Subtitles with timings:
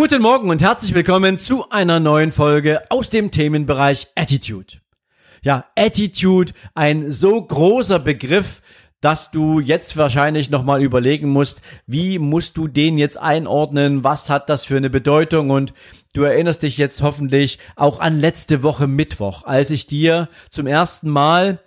[0.00, 4.74] Guten Morgen und herzlich willkommen zu einer neuen Folge aus dem Themenbereich Attitude.
[5.42, 8.62] Ja, Attitude, ein so großer Begriff,
[9.00, 14.48] dass du jetzt wahrscheinlich nochmal überlegen musst, wie musst du den jetzt einordnen, was hat
[14.48, 15.74] das für eine Bedeutung und
[16.14, 21.10] du erinnerst dich jetzt hoffentlich auch an letzte Woche Mittwoch, als ich dir zum ersten
[21.10, 21.58] Mal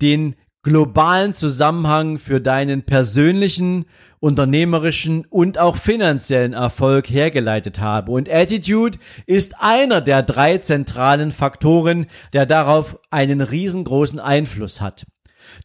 [0.00, 3.86] den globalen Zusammenhang für deinen persönlichen,
[4.20, 8.12] unternehmerischen und auch finanziellen Erfolg hergeleitet habe.
[8.12, 15.06] Und Attitude ist einer der drei zentralen Faktoren, der darauf einen riesengroßen Einfluss hat.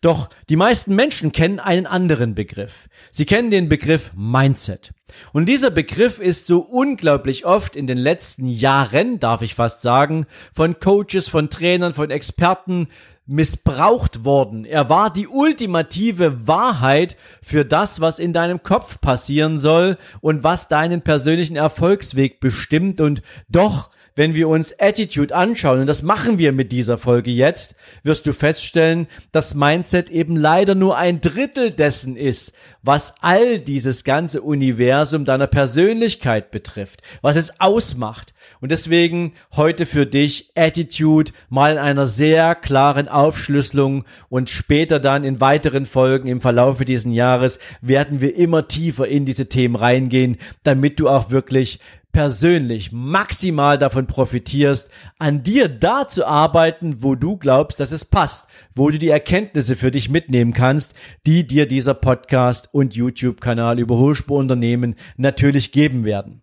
[0.01, 2.87] Doch die meisten Menschen kennen einen anderen Begriff.
[3.11, 4.93] Sie kennen den Begriff Mindset.
[5.31, 10.25] Und dieser Begriff ist so unglaublich oft in den letzten Jahren, darf ich fast sagen,
[10.53, 12.87] von Coaches, von Trainern, von Experten
[13.27, 14.65] missbraucht worden.
[14.65, 20.67] Er war die ultimative Wahrheit für das, was in deinem Kopf passieren soll und was
[20.67, 26.53] deinen persönlichen Erfolgsweg bestimmt und doch wenn wir uns Attitude anschauen, und das machen wir
[26.53, 32.15] mit dieser Folge jetzt, wirst du feststellen, dass Mindset eben leider nur ein Drittel dessen
[32.15, 38.33] ist, was all dieses ganze Universum deiner Persönlichkeit betrifft, was es ausmacht.
[38.61, 45.23] Und deswegen heute für dich Attitude mal in einer sehr klaren Aufschlüsselung und später dann
[45.23, 50.37] in weiteren Folgen im Verlaufe dieses Jahres werden wir immer tiefer in diese Themen reingehen,
[50.63, 51.79] damit du auch wirklich
[52.15, 54.89] persönlich maximal davon profitierst,
[55.19, 59.75] an dir da zu arbeiten, wo du glaubst, dass es passt, wo du die Erkenntnisse
[59.75, 60.93] für dich mitnehmen kannst,
[61.27, 66.41] die dir dieser Podcast und YouTube-Kanal über Hochspurunternehmen natürlich geben werden.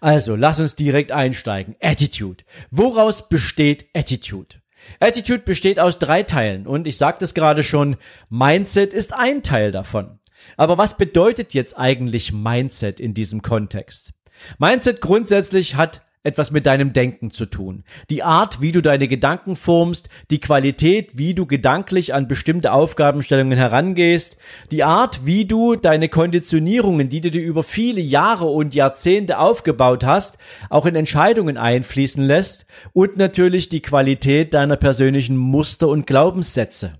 [0.00, 1.76] Also, lass uns direkt einsteigen.
[1.80, 2.44] Attitude.
[2.70, 4.56] Woraus besteht Attitude?
[4.98, 7.96] Attitude besteht aus drei Teilen und ich sagte es gerade schon,
[8.28, 10.18] Mindset ist ein Teil davon.
[10.56, 14.14] Aber was bedeutet jetzt eigentlich Mindset in diesem Kontext?
[14.58, 17.84] Mindset grundsätzlich hat etwas mit deinem Denken zu tun.
[18.10, 23.56] Die Art, wie du deine Gedanken formst, die Qualität, wie du gedanklich an bestimmte Aufgabenstellungen
[23.56, 24.36] herangehst,
[24.70, 30.04] die Art, wie du deine Konditionierungen, die du dir über viele Jahre und Jahrzehnte aufgebaut
[30.04, 30.36] hast,
[30.68, 36.99] auch in Entscheidungen einfließen lässt und natürlich die Qualität deiner persönlichen Muster und Glaubenssätze.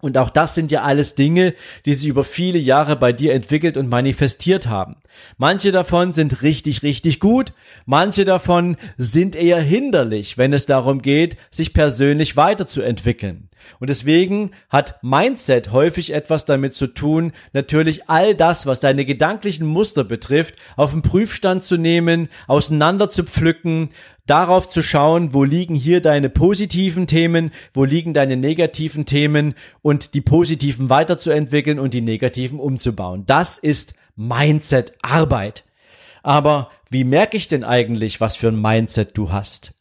[0.00, 1.54] Und auch das sind ja alles Dinge,
[1.84, 4.96] die sich über viele Jahre bei dir entwickelt und manifestiert haben.
[5.38, 7.52] Manche davon sind richtig, richtig gut,
[7.84, 13.48] manche davon sind eher hinderlich, wenn es darum geht, sich persönlich weiterzuentwickeln.
[13.80, 19.66] Und deswegen hat Mindset häufig etwas damit zu tun, natürlich all das, was deine gedanklichen
[19.66, 23.88] Muster betrifft, auf den Prüfstand zu nehmen, auseinander zu pflücken,
[24.28, 30.14] darauf zu schauen, wo liegen hier deine positiven Themen, wo liegen deine negativen Themen und
[30.14, 33.24] die positiven weiterzuentwickeln und die negativen umzubauen.
[33.26, 35.64] Das ist Mindset-Arbeit.
[36.22, 39.72] Aber wie merke ich denn eigentlich, was für ein Mindset du hast?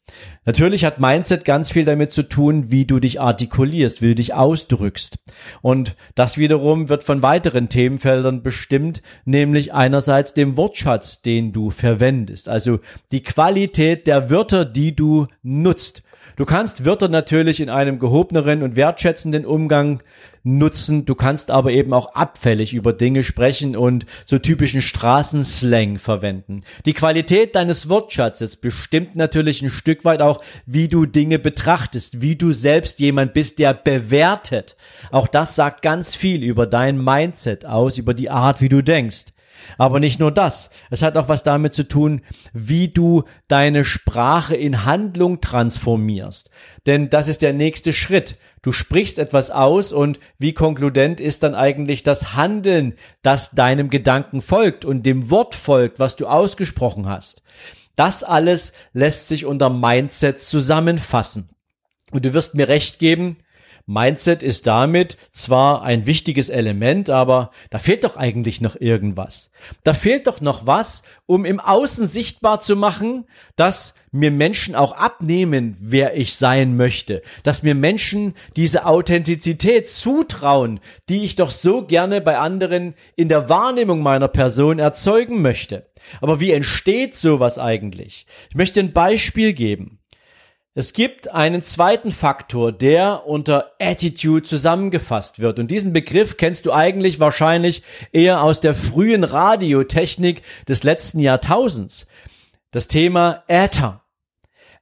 [0.45, 4.33] Natürlich hat Mindset ganz viel damit zu tun, wie du dich artikulierst, wie du dich
[4.33, 5.19] ausdrückst.
[5.61, 12.47] Und das wiederum wird von weiteren Themenfeldern bestimmt, nämlich einerseits dem Wortschatz, den du verwendest,
[12.47, 12.79] also
[13.11, 16.03] die Qualität der Wörter, die du nutzt.
[16.35, 20.03] Du kannst Wörter natürlich in einem gehobeneren und wertschätzenden Umgang
[20.43, 21.05] nutzen.
[21.05, 26.61] Du kannst aber eben auch abfällig über Dinge sprechen und so typischen Straßenslang verwenden.
[26.85, 32.35] Die Qualität deines Wortschatzes bestimmt natürlich ein Stück weit auch, wie du Dinge betrachtest, wie
[32.35, 34.75] du selbst jemand bist, der bewertet.
[35.11, 39.25] Auch das sagt ganz viel über dein Mindset aus, über die Art, wie du denkst.
[39.77, 40.69] Aber nicht nur das.
[40.89, 42.21] Es hat auch was damit zu tun,
[42.53, 46.49] wie du deine Sprache in Handlung transformierst.
[46.85, 48.37] Denn das ist der nächste Schritt.
[48.61, 54.41] Du sprichst etwas aus und wie konkludent ist dann eigentlich das Handeln, das deinem Gedanken
[54.41, 57.43] folgt und dem Wort folgt, was du ausgesprochen hast.
[57.95, 61.49] Das alles lässt sich unter Mindset zusammenfassen.
[62.11, 63.37] Und du wirst mir recht geben,
[63.89, 69.49] Mindset ist damit zwar ein wichtiges Element, aber da fehlt doch eigentlich noch irgendwas.
[69.85, 73.23] Da fehlt doch noch was, um im Außen sichtbar zu machen,
[73.55, 80.81] dass mir Menschen auch abnehmen, wer ich sein möchte, dass mir Menschen diese Authentizität zutrauen,
[81.07, 85.89] die ich doch so gerne bei anderen in der Wahrnehmung meiner Person erzeugen möchte.
[86.19, 88.25] Aber wie entsteht sowas eigentlich?
[88.49, 89.99] Ich möchte ein Beispiel geben.
[90.79, 95.57] Es gibt einen zweiten Faktor, der unter Attitude zusammengefasst wird.
[95.57, 97.81] Und diesen Begriff kennst du eigentlich wahrscheinlich
[98.11, 102.05] eher aus der frühen Radiotechnik des letzten Jahrtausends.
[102.69, 104.03] Das Thema Äther.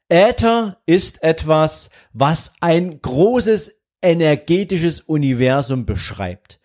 [0.10, 6.60] Äther ist etwas, was ein großes energetisches Universum beschreibt.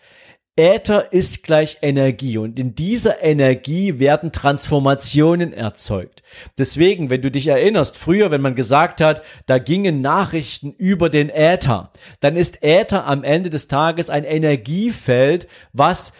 [0.61, 6.23] Äther ist gleich Energie und in dieser Energie werden Transformationen erzeugt.
[6.59, 11.31] Deswegen, wenn du dich erinnerst, früher, wenn man gesagt hat, da gingen Nachrichten über den
[11.31, 11.91] Äther,
[12.21, 16.13] dann ist Äther am Ende des Tages ein Energiefeld, was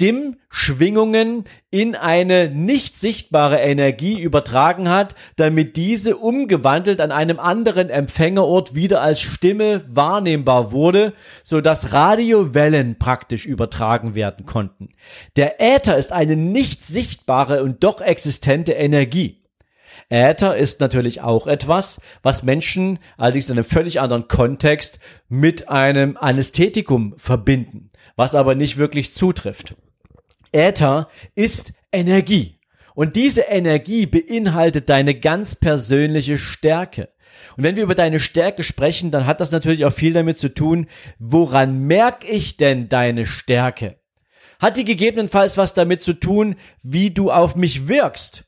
[0.00, 8.74] Stimmschwingungen in eine nicht sichtbare Energie übertragen hat, damit diese umgewandelt an einem anderen Empfängerort
[8.74, 11.12] wieder als Stimme wahrnehmbar wurde,
[11.44, 14.88] so dass Radiowellen praktisch übertragen werden konnten.
[15.36, 19.44] Der Äther ist eine nicht sichtbare und doch existente Energie.
[20.08, 24.98] Äther ist natürlich auch etwas, was Menschen allerdings in einem völlig anderen Kontext
[25.28, 29.74] mit einem Anästhetikum verbinden, was aber nicht wirklich zutrifft.
[30.52, 32.58] Äther ist Energie.
[32.94, 37.08] Und diese Energie beinhaltet deine ganz persönliche Stärke.
[37.56, 40.52] Und wenn wir über deine Stärke sprechen, dann hat das natürlich auch viel damit zu
[40.52, 40.86] tun,
[41.18, 43.96] woran merke ich denn deine Stärke?
[44.60, 48.44] Hat die gegebenenfalls was damit zu tun, wie du auf mich wirkst?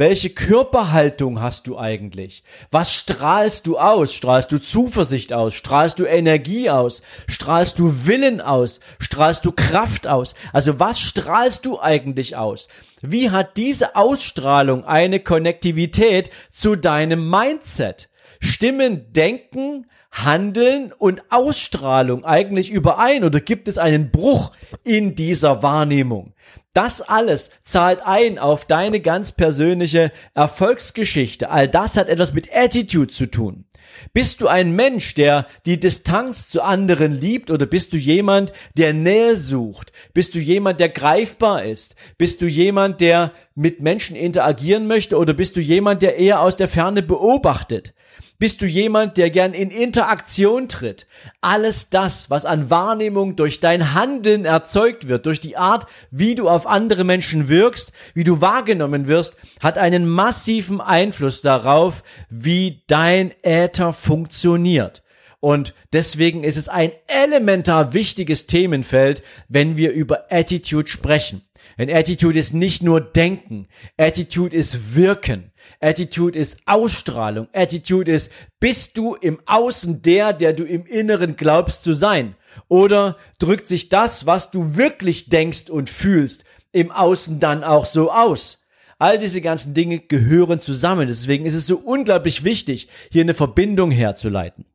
[0.00, 2.42] Welche Körperhaltung hast du eigentlich?
[2.70, 4.14] Was strahlst du aus?
[4.14, 5.52] Strahlst du Zuversicht aus?
[5.52, 7.02] Strahlst du Energie aus?
[7.28, 8.80] Strahlst du Willen aus?
[8.98, 10.34] Strahlst du Kraft aus?
[10.54, 12.68] Also was strahlst du eigentlich aus?
[13.02, 18.08] Wie hat diese Ausstrahlung eine Konnektivität zu deinem Mindset?
[18.40, 24.52] Stimmen Denken, Handeln und Ausstrahlung eigentlich überein oder gibt es einen Bruch
[24.82, 26.32] in dieser Wahrnehmung?
[26.72, 31.50] Das alles zahlt ein auf deine ganz persönliche Erfolgsgeschichte.
[31.50, 33.64] All das hat etwas mit Attitude zu tun.
[34.12, 38.92] Bist du ein Mensch, der die Distanz zu anderen liebt oder bist du jemand, der
[38.92, 39.92] Nähe sucht?
[40.14, 41.96] Bist du jemand, der greifbar ist?
[42.16, 46.56] Bist du jemand, der mit Menschen interagieren möchte oder bist du jemand, der eher aus
[46.56, 47.94] der Ferne beobachtet?
[48.40, 51.06] Bist du jemand, der gern in Interaktion tritt?
[51.42, 56.48] Alles das, was an Wahrnehmung durch dein Handeln erzeugt wird, durch die Art, wie du
[56.48, 63.34] auf andere Menschen wirkst, wie du wahrgenommen wirst, hat einen massiven Einfluss darauf, wie dein
[63.42, 65.02] Äther funktioniert.
[65.40, 71.42] Und deswegen ist es ein elementar wichtiges Themenfeld, wenn wir über Attitude sprechen.
[71.78, 73.66] Denn Attitude ist nicht nur Denken,
[73.96, 80.64] Attitude ist Wirken, Attitude ist Ausstrahlung, Attitude ist, bist du im Außen der, der du
[80.64, 82.34] im Inneren glaubst zu sein?
[82.68, 88.12] Oder drückt sich das, was du wirklich denkst und fühlst, im Außen dann auch so
[88.12, 88.60] aus?
[88.98, 91.08] All diese ganzen Dinge gehören zusammen.
[91.08, 94.66] Deswegen ist es so unglaublich wichtig, hier eine Verbindung herzuleiten.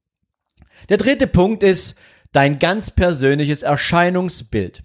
[0.89, 1.95] Der dritte Punkt ist
[2.31, 4.83] dein ganz persönliches Erscheinungsbild.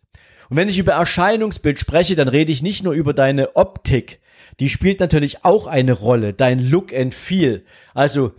[0.51, 4.21] Und wenn ich über Erscheinungsbild spreche, dann rede ich nicht nur über deine Optik.
[4.59, 7.65] Die spielt natürlich auch eine Rolle, dein Look and Feel.
[7.95, 8.33] Also,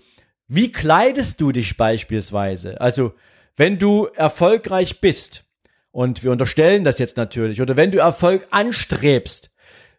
[0.48, 2.82] wie kleidest du dich beispielsweise?
[2.82, 3.14] Also,
[3.56, 5.46] wenn du erfolgreich bist,
[5.92, 9.52] und wir unterstellen das jetzt natürlich, oder wenn du Erfolg anstrebst,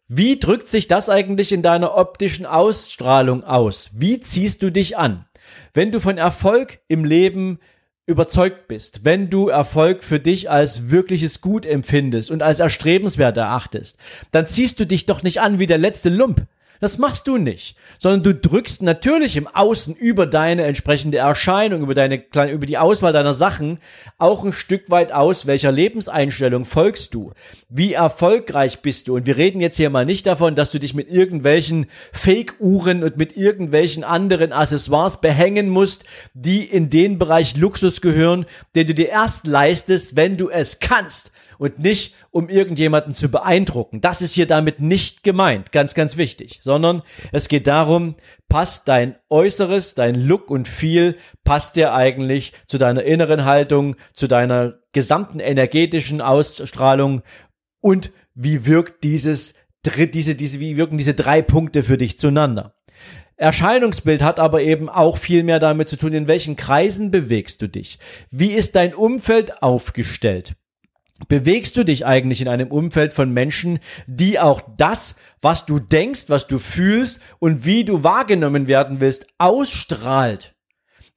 [0.07, 3.91] wie drückt sich das eigentlich in deiner optischen Ausstrahlung aus?
[3.95, 5.25] Wie ziehst du dich an?
[5.73, 7.59] Wenn du von Erfolg im Leben
[8.07, 13.97] überzeugt bist, wenn du Erfolg für dich als wirkliches Gut empfindest und als erstrebenswert erachtest,
[14.33, 16.47] dann ziehst du dich doch nicht an wie der letzte Lump.
[16.83, 21.95] Das machst du nicht, sondern du drückst natürlich im Außen über deine entsprechende Erscheinung, über
[21.95, 23.79] deine über die Auswahl deiner Sachen
[24.19, 27.35] auch ein Stück weit aus, welcher Lebenseinstellung folgst du?
[27.69, 29.15] Wie erfolgreich bist du?
[29.15, 33.17] Und wir reden jetzt hier mal nicht davon, dass du dich mit irgendwelchen Fake-Uhren und
[33.17, 36.03] mit irgendwelchen anderen Accessoires behängen musst,
[36.35, 41.31] die in den Bereich Luxus gehören, den du dir erst leistest, wenn du es kannst
[41.63, 44.01] und nicht, um irgendjemanden zu beeindrucken.
[44.01, 48.17] Das ist hier damit nicht gemeint, ganz, ganz wichtig, sondern es geht darum,
[48.49, 51.15] passt dein Äußeres, dein Look und Feel,
[51.45, 57.23] passt dir eigentlich zu deiner inneren Haltung, zu deiner gesamten energetischen Ausstrahlung
[57.81, 59.55] und wie wirkt dieses,
[59.87, 62.75] diese, diese, wie wirken diese drei Punkte für dich zueinander?
[63.37, 67.69] Erscheinungsbild hat aber eben auch viel mehr damit zu tun, in welchen Kreisen bewegst du
[67.69, 68.01] dich?
[68.33, 70.57] Wie ist dein Umfeld aufgestellt?
[71.29, 76.25] Bewegst du dich eigentlich in einem Umfeld von Menschen, die auch das, was du denkst,
[76.29, 80.55] was du fühlst und wie du wahrgenommen werden willst, ausstrahlt?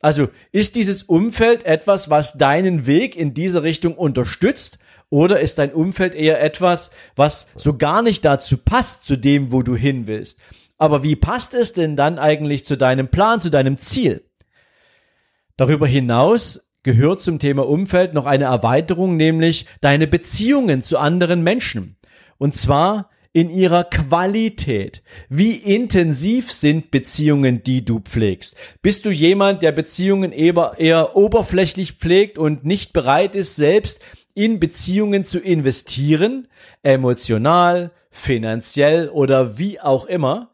[0.01, 4.77] Also ist dieses Umfeld etwas, was deinen Weg in diese Richtung unterstützt
[5.09, 9.63] oder ist dein Umfeld eher etwas, was so gar nicht dazu passt, zu dem, wo
[9.63, 10.39] du hin willst?
[10.77, 14.29] Aber wie passt es denn dann eigentlich zu deinem Plan, zu deinem Ziel?
[15.57, 21.97] Darüber hinaus gehört zum Thema Umfeld noch eine Erweiterung, nämlich deine Beziehungen zu anderen Menschen.
[22.37, 25.01] Und zwar in ihrer Qualität.
[25.27, 28.55] Wie intensiv sind Beziehungen, die du pflegst?
[28.83, 33.99] Bist du jemand, der Beziehungen eher, eher oberflächlich pflegt und nicht bereit ist, selbst
[34.35, 36.47] in Beziehungen zu investieren,
[36.83, 40.51] emotional, finanziell oder wie auch immer?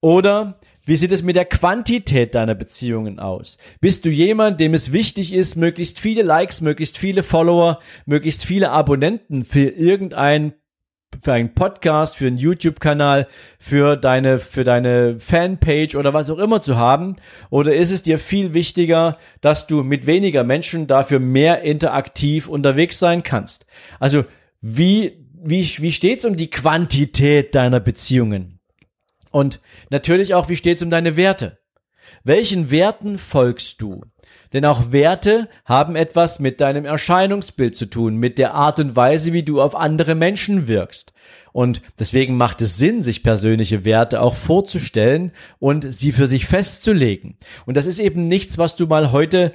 [0.00, 3.58] Oder wie sieht es mit der Quantität deiner Beziehungen aus?
[3.80, 8.70] Bist du jemand, dem es wichtig ist, möglichst viele Likes, möglichst viele Follower, möglichst viele
[8.70, 10.54] Abonnenten für irgendein
[11.22, 13.26] für einen Podcast, für einen YouTube-Kanal,
[13.58, 17.16] für deine, für deine Fanpage oder was auch immer zu haben?
[17.50, 22.98] Oder ist es dir viel wichtiger, dass du mit weniger Menschen dafür mehr interaktiv unterwegs
[22.98, 23.66] sein kannst?
[23.98, 24.24] Also,
[24.60, 28.55] wie, wie, wie steht's um die Quantität deiner Beziehungen?
[29.30, 31.58] Und natürlich auch, wie steht's um deine Werte?
[32.24, 34.02] Welchen Werten folgst du?
[34.52, 39.32] Denn auch Werte haben etwas mit deinem Erscheinungsbild zu tun, mit der Art und Weise,
[39.32, 41.12] wie du auf andere Menschen wirkst.
[41.52, 47.36] Und deswegen macht es Sinn, sich persönliche Werte auch vorzustellen und sie für sich festzulegen.
[47.64, 49.52] Und das ist eben nichts, was du mal heute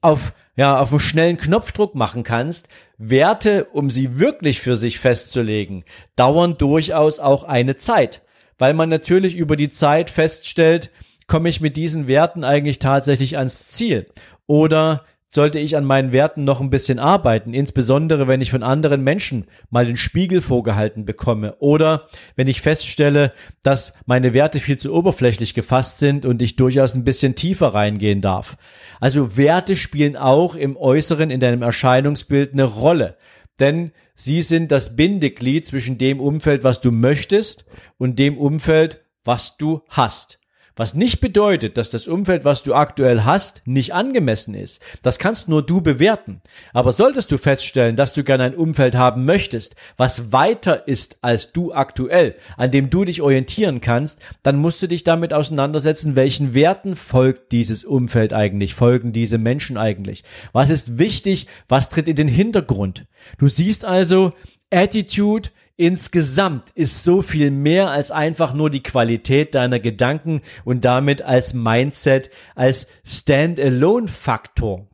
[0.00, 2.68] auf ja, auf einen schnellen Knopfdruck machen kannst.
[2.96, 5.84] Werte, um sie wirklich für sich festzulegen,
[6.16, 8.22] dauern durchaus auch eine Zeit,
[8.58, 10.90] weil man natürlich über die Zeit feststellt,
[11.26, 14.06] komme ich mit diesen Werten eigentlich tatsächlich ans Ziel?
[14.46, 19.02] Oder sollte ich an meinen Werten noch ein bisschen arbeiten, insbesondere wenn ich von anderen
[19.02, 22.06] Menschen mal den Spiegel vorgehalten bekomme oder
[22.36, 23.32] wenn ich feststelle,
[23.64, 28.20] dass meine Werte viel zu oberflächlich gefasst sind und ich durchaus ein bisschen tiefer reingehen
[28.20, 28.56] darf.
[29.00, 33.16] Also Werte spielen auch im Äußeren, in deinem Erscheinungsbild eine Rolle,
[33.60, 37.66] denn sie sind das Bindeglied zwischen dem Umfeld, was du möchtest
[37.98, 40.40] und dem Umfeld, was du hast.
[40.76, 44.82] Was nicht bedeutet, dass das Umfeld, was du aktuell hast, nicht angemessen ist.
[45.02, 46.40] Das kannst nur du bewerten.
[46.72, 51.52] Aber solltest du feststellen, dass du gerne ein Umfeld haben möchtest, was weiter ist als
[51.52, 56.54] du aktuell, an dem du dich orientieren kannst, dann musst du dich damit auseinandersetzen, welchen
[56.54, 60.24] Werten folgt dieses Umfeld eigentlich, folgen diese Menschen eigentlich.
[60.52, 63.06] Was ist wichtig, was tritt in den Hintergrund?
[63.38, 64.32] Du siehst also,
[64.74, 71.22] Attitude insgesamt ist so viel mehr als einfach nur die Qualität deiner Gedanken und damit
[71.22, 74.86] als Mindset, als Standalone-Faktor.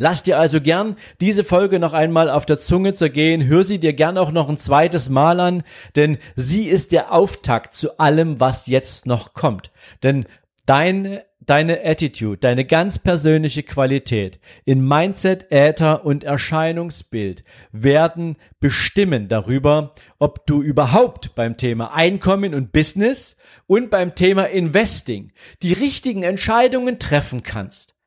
[0.00, 3.92] Lass dir also gern diese Folge noch einmal auf der Zunge zergehen, hör sie dir
[3.92, 5.64] gern auch noch ein zweites Mal an,
[5.96, 9.72] denn sie ist der Auftakt zu allem, was jetzt noch kommt.
[10.04, 10.26] Denn
[10.66, 11.18] dein
[11.48, 20.46] deine Attitude, deine ganz persönliche Qualität in Mindset, Äther und Erscheinungsbild werden bestimmen darüber, ob
[20.46, 23.36] du überhaupt beim Thema Einkommen und Business
[23.66, 27.97] und beim Thema Investing die richtigen Entscheidungen treffen kannst.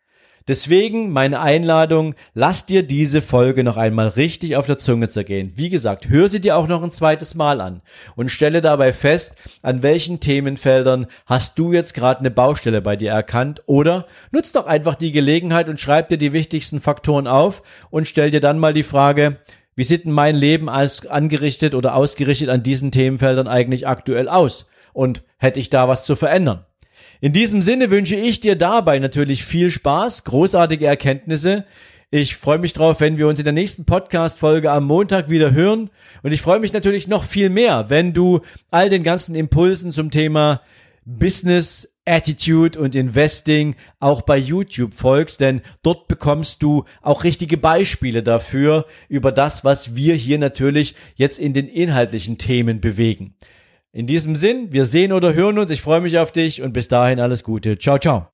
[0.47, 5.53] Deswegen meine Einladung, lass dir diese Folge noch einmal richtig auf der Zunge zergehen.
[5.55, 7.81] Wie gesagt, hör sie dir auch noch ein zweites Mal an
[8.15, 13.11] und stelle dabei fest, an welchen Themenfeldern hast du jetzt gerade eine Baustelle bei dir
[13.11, 18.07] erkannt oder nutz doch einfach die Gelegenheit und schreib dir die wichtigsten Faktoren auf und
[18.07, 19.37] stell dir dann mal die Frage,
[19.75, 24.67] wie sieht denn mein Leben als angerichtet oder ausgerichtet an diesen Themenfeldern eigentlich aktuell aus?
[24.93, 26.65] Und hätte ich da was zu verändern?
[27.19, 31.65] In diesem Sinne wünsche ich dir dabei natürlich viel Spaß, großartige Erkenntnisse.
[32.09, 35.89] Ich freue mich drauf, wenn wir uns in der nächsten Podcast-Folge am Montag wieder hören.
[36.23, 40.11] Und ich freue mich natürlich noch viel mehr, wenn du all den ganzen Impulsen zum
[40.11, 40.61] Thema
[41.05, 48.23] Business, Attitude und Investing auch bei YouTube folgst, denn dort bekommst du auch richtige Beispiele
[48.23, 53.35] dafür, über das, was wir hier natürlich jetzt in den inhaltlichen Themen bewegen.
[53.93, 55.69] In diesem Sinn, wir sehen oder hören uns.
[55.69, 57.77] Ich freue mich auf dich und bis dahin alles Gute.
[57.77, 58.27] Ciao, ciao.